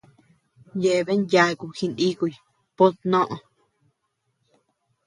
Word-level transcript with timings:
Yeabean 0.81 1.21
yaku 1.33 1.65
jinikuy 1.77 2.33
pö 2.77 2.85
tnoʼö. 2.99 3.37